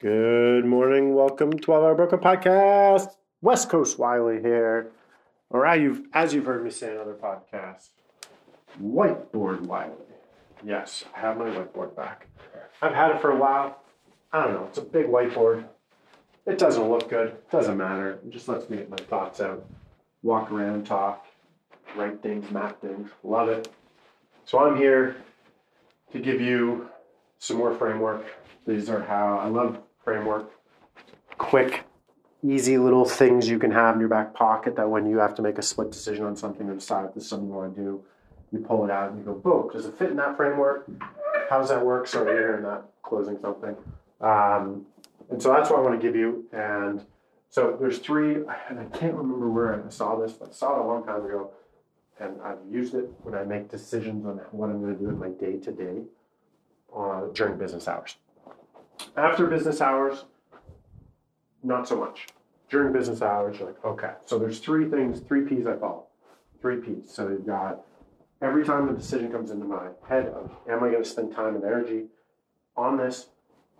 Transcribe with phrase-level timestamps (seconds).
[0.00, 1.12] Good morning.
[1.12, 3.16] Welcome to 12 Hour Broker Podcast.
[3.42, 4.92] West Coast Wiley here.
[5.50, 7.90] Or as you've, as you've heard me say in other podcasts,
[8.82, 9.92] Whiteboard Wiley.
[10.64, 12.28] Yes, I have my whiteboard back.
[12.80, 13.82] I've had it for a while.
[14.32, 14.64] I don't know.
[14.70, 15.66] It's a big whiteboard.
[16.46, 17.36] It doesn't look good.
[17.50, 18.12] Doesn't matter.
[18.24, 19.66] It just lets me get my thoughts out.
[20.22, 21.26] Walk around, talk,
[21.94, 23.10] write things, map things.
[23.22, 23.68] Love it.
[24.46, 25.16] So I'm here
[26.12, 26.88] to give you
[27.38, 28.24] some more framework.
[28.66, 29.78] These are how I love
[30.10, 30.50] framework.
[31.38, 31.84] Quick,
[32.42, 35.42] easy little things you can have in your back pocket that when you have to
[35.42, 37.80] make a split decision on something or decide if this is something you want to
[37.80, 38.04] do,
[38.50, 40.90] you pull it out and you go, boom, does it fit in that framework?
[41.48, 42.08] How does that work?
[42.08, 43.76] Sorry, you're hearing that closing something.
[44.20, 44.84] Um,
[45.30, 46.44] and so that's what I want to give you.
[46.52, 47.04] And
[47.48, 48.34] so there's three,
[48.68, 51.24] and I can't remember where I saw this, but I saw it a long time
[51.24, 51.52] ago.
[52.18, 55.18] And I've used it when I make decisions on what I'm going to do in
[55.18, 56.02] my day to day
[57.32, 58.16] during business hours.
[59.16, 60.24] After business hours,
[61.62, 62.28] not so much.
[62.68, 66.06] During business hours, you're like, okay, so there's three things, three P's I follow.
[66.60, 67.12] Three P's.
[67.12, 67.80] So you've got
[68.40, 71.56] every time a decision comes into my head of am I going to spend time
[71.56, 72.04] and energy
[72.76, 73.28] on this,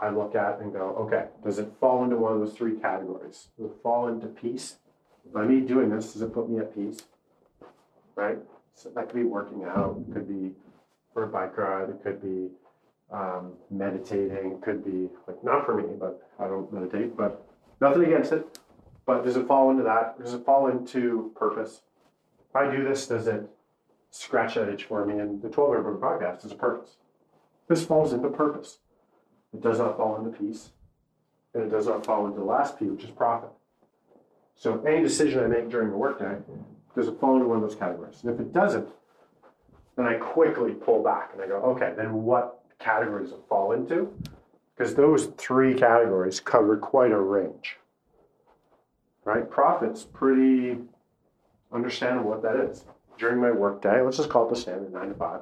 [0.00, 3.48] I look at and go, okay, does it fall into one of those three categories?
[3.58, 4.76] Does it fall into peace?
[5.32, 7.00] By me doing this, does it put me at peace?
[8.14, 8.38] Right?
[8.74, 10.52] So that could be working out, it could be
[11.12, 12.50] for a bike ride, it could be
[13.12, 17.46] um, meditating, could be like not for me, but I don't meditate, but
[17.80, 18.58] nothing against it.
[19.04, 20.18] But does it fall into that?
[20.22, 21.82] Does it fall into purpose?
[22.50, 23.48] If I do this, does it
[24.10, 25.18] scratch that itch for me?
[25.18, 26.96] And the 12 Hour Broker podcast is a purpose.
[27.68, 28.78] This falls into purpose.
[29.52, 30.70] It does not fall into peace,
[31.54, 33.50] and it does not fall into the last P, which is profit.
[34.56, 36.36] So any decision I make during the workday,
[36.94, 38.22] does it fall into one of those categories?
[38.22, 38.88] And if it doesn't,
[39.96, 44.12] then I quickly pull back and I go, okay, then what categories it fall into?
[44.76, 47.76] Because those three categories cover quite a range.
[49.24, 49.48] Right?
[49.50, 50.78] Profit's pretty
[51.72, 52.84] understandable what that is.
[53.18, 55.40] During my workday, let's just call it the standard nine to five.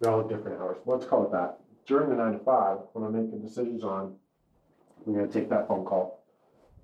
[0.00, 0.78] They're all different hours.
[0.84, 4.14] Let's call it that during the nine to five, when I'm making decisions on,
[5.06, 6.20] I'm going to take that phone call.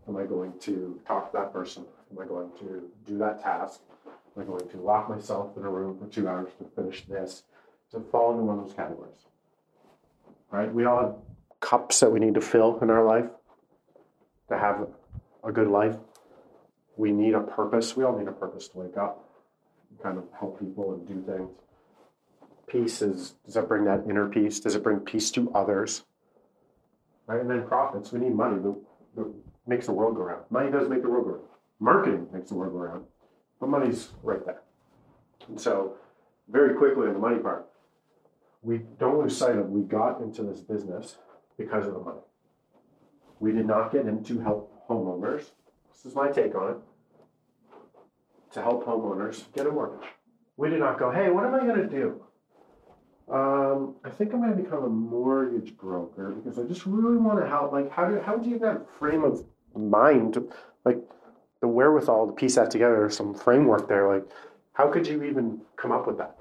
[0.09, 1.85] Am I going to talk to that person?
[2.11, 3.81] Am I going to do that task?
[4.07, 7.43] Am I going to lock myself in a room for two hours to finish this?
[7.91, 9.27] To fall into one of those categories.
[10.53, 10.73] Right?
[10.73, 11.15] We all have
[11.61, 13.27] cups that we need to fill in our life
[14.49, 14.87] to have
[15.43, 15.97] a good life.
[16.97, 17.97] We need a purpose.
[17.97, 19.29] We all need a purpose to wake up,
[20.01, 21.51] kind of help people and do things
[22.73, 24.59] peace is does that bring that inner peace?
[24.59, 26.05] Does it bring peace to others?
[27.27, 27.41] Right?
[27.41, 28.13] And then profits.
[28.13, 28.61] We need money
[29.15, 29.33] that,
[29.65, 30.43] makes the world go round.
[30.51, 31.45] Money does make the world go round.
[31.79, 33.05] Marketing makes the world go round.
[33.61, 34.63] But money's right there.
[35.47, 35.95] And so
[36.49, 37.69] very quickly on the money part,
[38.63, 41.17] we don't lose sight of we got into this business
[41.59, 42.21] because of the money.
[43.41, 45.51] We did not get in to help homeowners.
[45.93, 46.77] This is my take on it.
[48.53, 50.09] To help homeowners get a mortgage.
[50.57, 52.23] We did not go, hey, what am I going to do?
[53.33, 57.41] Um, I think I'm going to become a mortgage broker because I just really want
[57.41, 57.73] to help.
[57.73, 59.45] Like, how do how would you have that frame of
[59.75, 60.53] mind, to,
[60.85, 60.99] like
[61.61, 64.07] the wherewithal to piece that together, some framework there?
[64.13, 64.29] Like,
[64.75, 66.37] how could you even come up with that?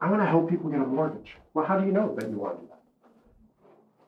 [0.00, 1.36] I want to help people get a mortgage.
[1.52, 2.80] Well, how do you know that you want to do that?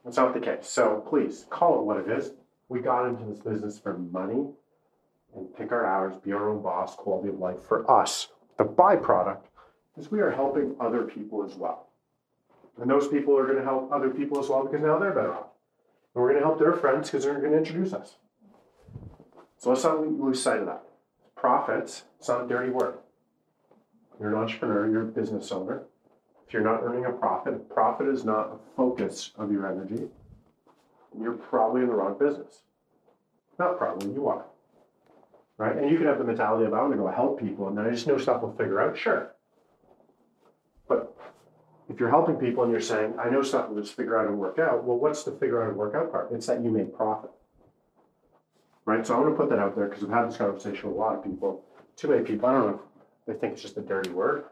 [0.04, 0.68] That's not the case.
[0.68, 2.32] So please call it what it is.
[2.68, 4.46] We got into this business for money
[5.34, 8.28] and pick our hours, be our own boss, quality of life for us.
[8.56, 9.42] The byproduct
[9.98, 11.88] is we are helping other people as well.
[12.80, 15.34] And those people are going to help other people as well because now they're better
[15.34, 15.48] off.
[16.14, 18.16] And we're going to help their friends because they're going to introduce us.
[19.58, 20.84] So let's not lose sight of that.
[21.36, 22.94] Profits, it's not dirty word.
[24.22, 25.82] You're an entrepreneur, you're a business owner.
[26.46, 30.08] If you're not earning a profit, profit is not a focus of your energy,
[31.20, 32.62] you're probably in the wrong business.
[33.58, 34.44] Not probably, you are.
[35.58, 35.76] Right?
[35.76, 37.84] And you can have the mentality of, I want to go help people and then
[37.84, 38.96] I just know stuff will figure out.
[38.96, 39.34] Sure.
[40.86, 41.12] But
[41.88, 44.60] if you're helping people and you're saying, I know something to figure out and work
[44.60, 46.30] out, well, what's the figure out and work out part?
[46.30, 47.30] It's that you make profit.
[48.84, 49.04] Right?
[49.04, 51.00] So I want to put that out there because I've had this conversation with a
[51.00, 51.64] lot of people.
[51.96, 52.80] Too many people, I don't know
[53.26, 54.44] they think it's just a dirty word.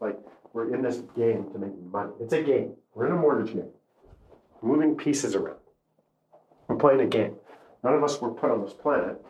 [0.00, 0.18] Like,
[0.52, 2.12] we're in this game to make money.
[2.20, 2.74] It's a game.
[2.94, 3.70] We're in a mortgage game.
[4.62, 5.58] moving pieces around.
[6.68, 7.36] We're playing a game.
[7.82, 9.20] None of us were put on this planet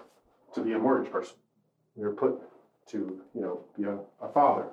[0.55, 1.37] to be a mortgage person.
[1.97, 2.41] We were put
[2.89, 4.67] to, you know, be a, a father,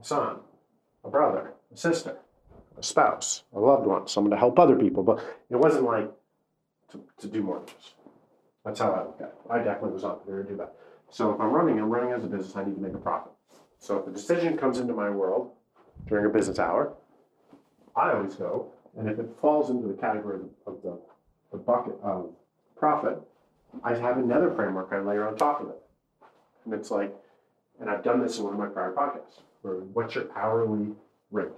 [0.00, 0.38] a son,
[1.04, 2.16] a brother, a sister,
[2.78, 5.02] a spouse, a loved one, someone to help other people.
[5.02, 6.10] But it wasn't like
[6.92, 7.94] to, to do mortgages.
[8.64, 9.34] That's how I look at it.
[9.50, 10.74] I definitely was not there to do that.
[11.10, 13.32] So if I'm running, I'm running as a business, I need to make a profit.
[13.80, 15.50] So if a decision comes into my world
[16.06, 16.94] during a business hour,
[17.96, 20.98] I always go, and if it falls into the category of the,
[21.50, 22.30] the bucket of
[22.76, 23.18] profit,
[23.82, 25.76] I have another framework I layer on top of it.
[26.64, 27.14] And it's like,
[27.80, 30.92] and I've done this in one of my prior podcasts, where what's your hourly
[31.30, 31.48] rate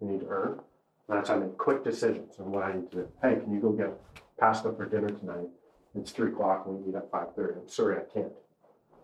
[0.00, 0.60] you need to earn?
[1.08, 3.08] And that's how I make quick decisions on what I need to do.
[3.20, 3.90] Hey, can you go get
[4.38, 5.48] pasta for dinner tonight?
[5.96, 7.58] It's three o'clock and we eat at five thirty.
[7.58, 8.32] I'm sorry, I can't.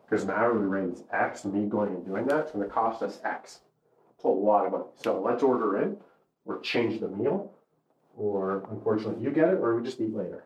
[0.09, 3.03] Because an hourly rate is X, me going and doing that, it's going to cost
[3.03, 3.61] us X.
[4.15, 4.85] It's a lot of money.
[4.97, 5.97] So let's order in,
[6.47, 7.53] or change the meal,
[8.17, 10.45] or unfortunately you get it, or we just eat later.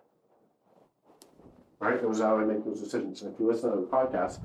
[1.78, 2.00] Right?
[2.00, 3.22] That was how I make those decisions.
[3.22, 4.40] And if you listen to the podcast,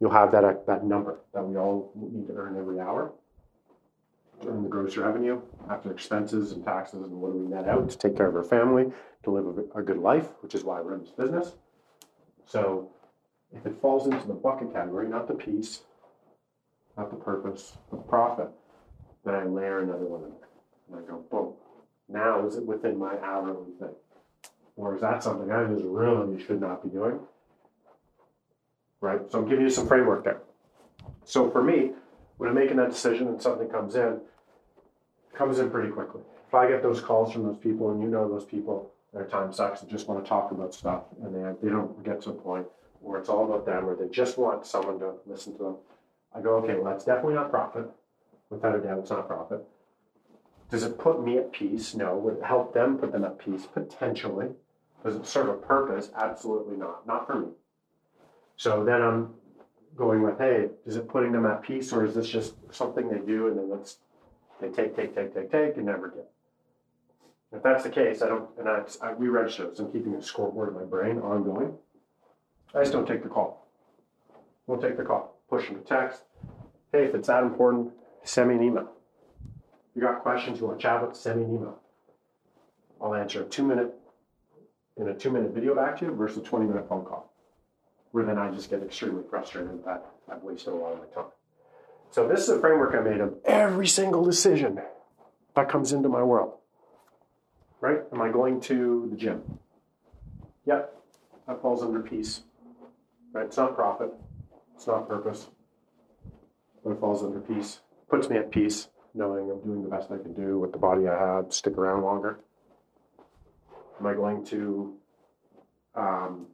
[0.00, 3.12] you'll have that uh, that number that we all need to earn every hour.
[4.44, 7.96] Earn the gross revenue after expenses and taxes, and what do we net out to
[7.96, 8.90] take care of our family,
[9.22, 11.52] to live a good life, which is why we're in this business.
[12.46, 12.90] So,
[13.54, 15.80] if it falls into the bucket category, not the peace,
[16.96, 18.48] not the purpose, the profit,
[19.24, 21.54] then I layer another one in there, and I go, boom.
[22.08, 23.94] Now is it within my hourly thing,
[24.76, 27.20] or is that something I just really should not be doing?
[29.02, 29.20] right?
[29.30, 30.40] So I'm giving you some framework there.
[31.24, 31.90] So for me,
[32.38, 34.20] when I'm making that decision and something comes in,
[35.34, 36.22] comes in pretty quickly.
[36.48, 39.52] If I get those calls from those people and you know those people, their time
[39.52, 42.34] sucks and just want to talk about stuff and they, they don't get to a
[42.34, 42.66] point
[43.02, 45.76] where it's all about them or they just want someone to listen to them,
[46.34, 47.90] I go, okay, well, that's definitely not profit.
[48.50, 49.64] Without a doubt, it's not profit.
[50.70, 51.94] Does it put me at peace?
[51.94, 52.16] No.
[52.16, 53.66] Would it help them put them at peace?
[53.66, 54.48] Potentially.
[55.04, 56.10] Does it serve a purpose?
[56.16, 57.06] Absolutely not.
[57.06, 57.48] Not for me.
[58.56, 59.34] So then I'm
[59.96, 63.18] going with, hey, is it putting them at peace or is this just something they
[63.18, 63.80] do and then
[64.60, 66.30] they take, take, take, take, take and never get?
[67.52, 69.78] If that's the case, I don't, and I, I re-register this.
[69.78, 71.74] I'm keeping a scoreboard in my brain ongoing.
[72.74, 73.66] I just don't take the call.
[74.66, 75.38] Won't take the call.
[75.48, 76.22] Push them to text.
[76.92, 77.92] Hey, if it's that important,
[78.24, 78.90] send me an email.
[79.90, 81.78] If you got questions, you want to chat with, send me an email.
[83.00, 83.92] I'll answer a two minute
[84.96, 87.32] in a two minute video back to you versus a 20 minute phone call
[88.12, 91.30] where then I just get extremely frustrated that I've wasted a lot of my time.
[92.10, 94.80] So this is a framework I made of every single decision
[95.56, 96.52] that comes into my world.
[97.80, 98.00] Right?
[98.12, 99.42] Am I going to the gym?
[100.66, 100.94] Yep,
[101.48, 102.42] that falls under peace.
[103.32, 103.46] Right?
[103.46, 104.12] It's not profit.
[104.74, 105.48] It's not purpose.
[106.84, 107.80] But it falls under peace.
[108.08, 111.08] Puts me at peace, knowing I'm doing the best I can do with the body
[111.08, 112.40] I have, stick around longer.
[114.00, 114.94] Am I going to
[115.94, 116.46] um,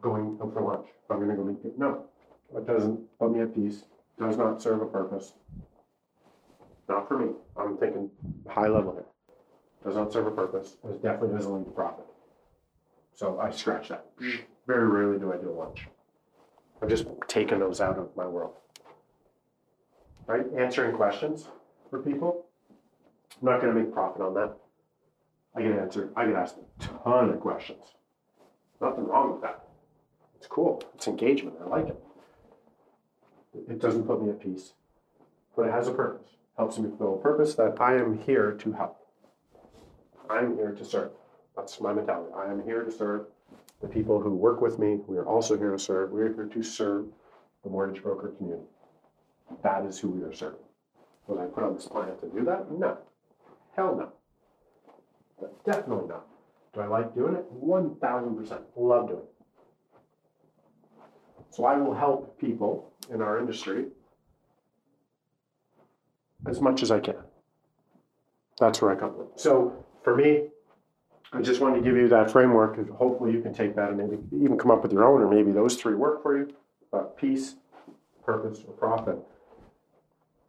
[0.00, 0.86] going out for lunch.
[1.10, 1.78] I'm going to go meet people.
[1.78, 2.04] No,
[2.56, 3.84] it doesn't put me at peace.
[4.18, 5.32] Does not serve a purpose.
[6.88, 7.32] Not for me.
[7.56, 8.10] I'm thinking
[8.48, 9.06] high level here.
[9.84, 10.76] Does not serve a purpose.
[10.84, 12.06] It definitely doesn't lead to profit.
[13.14, 14.06] So I scratch that.
[14.66, 15.88] Very rarely do I do a lunch.
[16.82, 18.54] I've just taken those out of my world.
[20.26, 20.44] Right?
[20.58, 21.48] Answering questions
[21.90, 22.44] for people.
[23.40, 24.56] I'm not going to make profit on that.
[25.54, 26.12] I get answered.
[26.16, 27.82] I get asked a ton of questions.
[28.80, 29.64] Nothing wrong with that.
[30.36, 30.82] It's cool.
[30.94, 31.56] It's engagement.
[31.64, 32.02] I like it.
[33.70, 34.74] It doesn't put me at peace,
[35.56, 36.28] but it has a purpose.
[36.58, 38.98] Helps me fulfill a purpose that I am here to help.
[40.28, 41.12] I'm here to serve.
[41.56, 42.32] That's my mentality.
[42.36, 43.26] I am here to serve
[43.80, 44.98] the people who work with me.
[45.06, 46.10] We are also here to serve.
[46.10, 47.06] We are here to serve
[47.62, 48.66] the mortgage broker community.
[49.62, 50.60] That is who we are serving.
[51.26, 52.70] Was I put on this planet to do that?
[52.70, 52.98] No.
[53.74, 54.12] Hell no.
[55.40, 56.26] But definitely not.
[56.72, 57.44] Do I like doing it?
[57.52, 58.60] 1000%.
[58.76, 59.28] Love doing it.
[61.50, 63.86] So I will help people in our industry
[66.46, 67.16] as much as I can.
[68.58, 69.28] That's where I come from.
[69.36, 70.48] So for me,
[71.32, 72.78] I just wanted to give you that framework.
[72.78, 75.30] and Hopefully, you can take that and maybe even come up with your own, or
[75.30, 76.54] maybe those three work for you.
[76.90, 77.56] But peace,
[78.24, 79.18] purpose, or profit.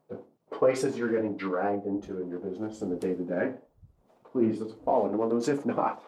[0.09, 0.19] The
[0.51, 3.53] places you're getting dragged into in your business in the day to day,
[4.31, 5.49] please let's fall into one of those.
[5.49, 6.03] If not,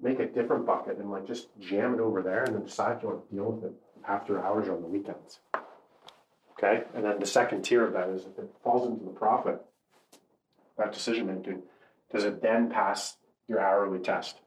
[0.00, 3.08] make a different bucket and like just jam it over there, and then decide you
[3.08, 3.72] want to deal with it
[4.06, 5.40] after hours or on the weekends.
[6.52, 9.60] Okay, and then the second tier of that is if it falls into the profit,
[10.78, 11.62] that decision making,
[12.12, 13.16] does it then pass
[13.48, 14.40] your hourly test?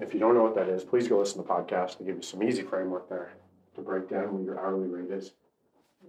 [0.00, 1.98] If you don't know what that is, please go listen to the podcast.
[1.98, 3.32] to give you some easy framework there
[3.74, 5.32] to break down what your hourly rate is,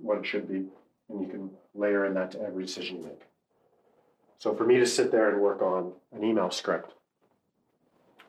[0.02, 0.66] what it should be,
[1.10, 3.22] and you can layer in that to every decision you make.
[4.38, 6.94] So for me to sit there and work on an email script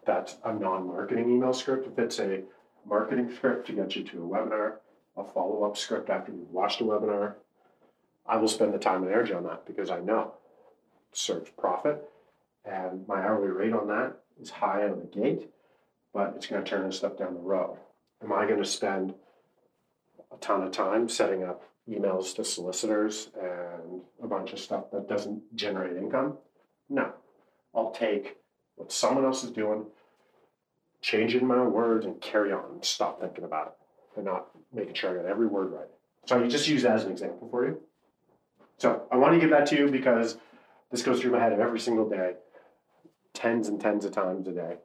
[0.04, 1.86] that's a non-marketing email script.
[1.86, 2.42] If it's a
[2.86, 4.74] marketing script to get you to a webinar,
[5.16, 7.34] a follow-up script after you've watched a webinar,
[8.26, 10.34] I will spend the time and energy on that because I know
[11.12, 12.08] serves profit
[12.64, 15.48] and my hourly rate on that is high out of the gate,
[16.12, 17.78] but it's going to turn this stuff down the road.
[18.22, 19.14] Am I going to spend
[20.32, 25.08] a ton of time setting up emails to solicitors and a bunch of stuff that
[25.08, 26.36] doesn't generate income?
[26.88, 27.12] No.
[27.74, 28.36] I'll take
[28.76, 29.86] what someone else is doing,
[31.00, 33.72] change in my words, and carry on and stop thinking about it
[34.16, 35.88] and not making sure I got every word right.
[36.26, 37.80] So I just use that as an example for you.
[38.78, 40.36] So I want to give that to you because
[40.90, 42.34] this goes through my head every single day,
[43.34, 44.76] tens and tens of times a day,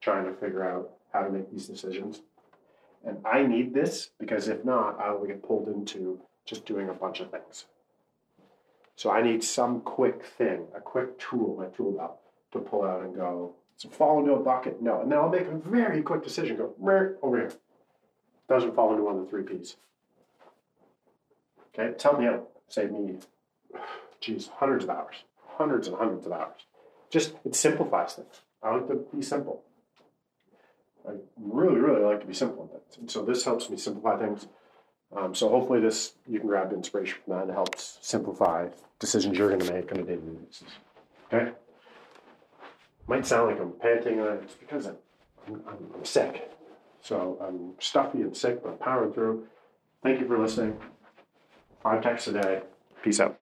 [0.00, 2.22] trying to figure out how to make these decisions.
[3.04, 6.94] And I need this because if not, I will get pulled into just doing a
[6.94, 7.66] bunch of things.
[8.96, 12.18] So I need some quick thing, a quick tool, my tool belt,
[12.52, 15.00] to pull out and go, so fall into a bucket, no.
[15.00, 16.74] And then I'll make a very quick decision, go,
[17.22, 17.52] over here.
[18.48, 19.76] Doesn't fall into one of the three P's.
[21.74, 22.48] Okay, tell me out.
[22.68, 23.16] Save me,
[24.20, 25.16] geez, hundreds of hours,
[25.56, 26.66] hundreds and hundreds of hours.
[27.12, 28.40] Just, it simplifies things.
[28.62, 29.62] I like to be simple.
[31.06, 32.96] I really, really like to be simple in things.
[32.98, 34.46] And so this helps me simplify things.
[35.14, 37.50] Um, so hopefully this, you can grab inspiration from that.
[37.50, 40.68] It helps simplify decisions you're going to make on a daily basis.
[41.30, 41.52] Okay?
[43.06, 44.18] Might sound like I'm panting.
[44.18, 44.96] Uh, it's because I'm,
[45.46, 45.60] I'm,
[45.94, 46.50] I'm sick.
[47.02, 49.48] So I'm stuffy and sick, but powering through.
[50.02, 50.78] Thank you for listening.
[51.82, 52.62] Five texts a day.
[53.02, 53.41] Peace out.